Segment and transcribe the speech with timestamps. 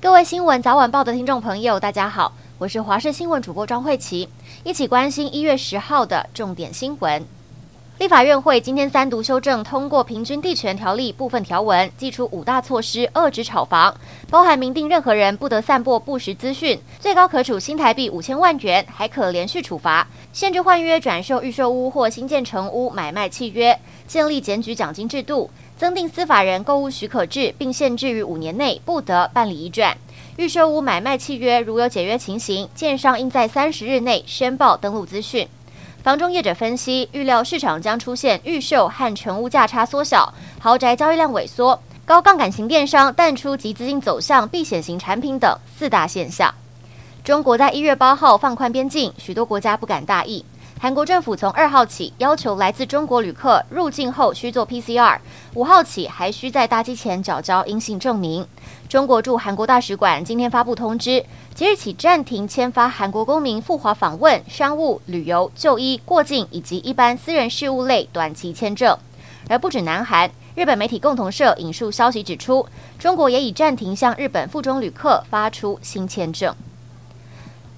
[0.00, 4.28] 各位新闻早晚报的听众朋友，大家好，我是华视新闻主播张慧琪，
[4.62, 7.26] 一起关心一月十号的重点新闻。
[7.98, 13.92] 立法院会今天三读修正通过《平均地权条例》部分条文，祭出五大措施遏制炒房，
[14.30, 23.74] 包含明定任何人不得散播不实资讯，最高可处新台币五千万元，还可连续处罚；限制换约转售预售屋或新建成屋买卖契约；
[24.06, 29.92] 建立检举奖金制度；增订司法人购物许可制，并限制于五年内不得办理移转；
[30.36, 35.48] 预售屋买卖契约如有解约情形，建商应在三十日内申报登录资讯。
[36.02, 46.54] 房中业者分析，预料市场将出现预售和全屋价差缩小、豪宅交易量萎缩、高杠杆型电商淡出及资金走向避险型产品等四大现象。
[47.24, 50.44] 中国在一月八号放宽边境，许多国家不敢大意。
[50.80, 55.18] 韩国政府从二号起要求来自中国旅客入境后需做 PCR，
[55.54, 58.46] 五号起还需在搭机前缴交阴性证明。
[58.88, 68.96] 中国驻韩国大使馆今天发布通知，即日起暂停签发韩国公民赴华访问、商务、旅游、就医、过境以及一般私人事务类短期签证。
[69.48, 72.64] 而不止南韩，日本媒体共同社引述消息指出，
[73.00, 76.54] 中国也已暂停向日本赴中旅客发出新签证。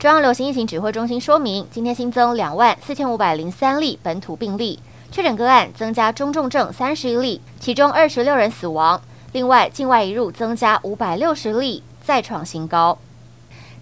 [0.00, 4.78] 中央流行疫情指挥中心说明，今天新增两万四千五百零三例本土病例，
[5.12, 9.02] 确诊个案增加中重症三十一例，其中二十六人死亡。
[9.32, 12.96] 另外，境外移入增加五百六十例，再创新高。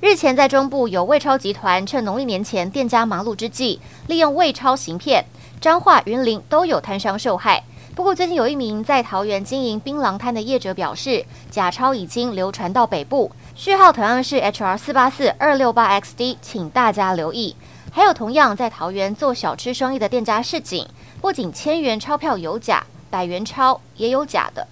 [0.00, 5.26] 日前在中部有魏超集团趁农历年前店家忙碌之际，利用魏超行骗，
[5.60, 7.62] 彰化、云林都有摊商受害。
[7.94, 17.56] 不过，最近有一名在桃园经营槟榔摊的业者表示，假钞已经流传到北部，序号同样是 HR 四八四二六八 XD，请大家留意。
[17.90, 20.86] 还有同样在桃园做小吃生意的店家示警，
[21.22, 24.68] 不仅千元钞票有假，百元钞也有假的。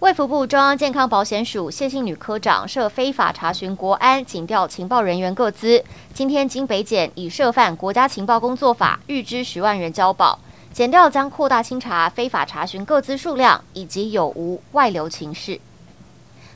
[0.00, 10.38] 卫福部中央健康保险署谢姓女科长涉非法查询国安警调情报人员个资，今天经北检以涉犯国家情报工作法，预支十万元交保。
[10.70, 15.58] 检调将扩大清查非法查询个资数量以及有无外流情事。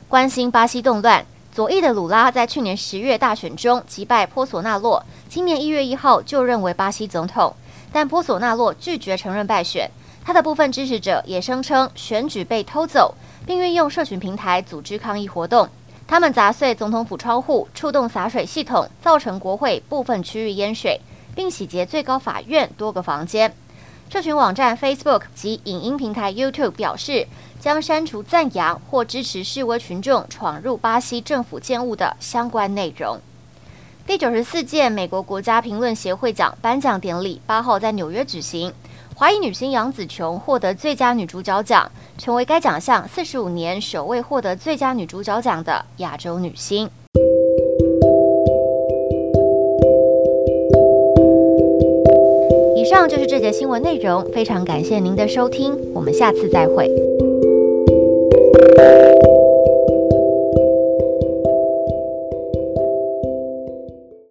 [0.07, 7.53] 关心巴西动乱，左翼的鲁拉在去年十月大选中击败波索纳洛，今年一月一号就任为巴西总统，
[7.91, 9.91] 但波索纳洛拒绝承认败选。
[10.23, 13.13] 他的部分支持者也声称选举被偷走，
[13.45, 15.67] 并运用社群平台组织抗议活动。
[16.07, 21.01] 他们砸碎总统府窗户，触动洒水系统，造成国会部分区域淹水，
[21.35, 23.53] 并洗劫最高法院多个房间。
[24.11, 27.25] 社群网站 Facebook 及影音平台 YouTube 表示，
[27.61, 33.17] 将删除赞扬或支持示威群众闯入巴西政府建物的相关内容。
[34.05, 38.73] 第九十四届美国国家评论协会奖颁奖典礼八号在纽约举行，
[39.15, 46.89] 华裔女星杨紫琼获得最佳女主角奖，成为该奖项四十五年首位获得最佳女主角奖的亚洲女星。
[53.01, 56.87] 上就是这节新闻内容，非常感谢您的收听，我们下次再会。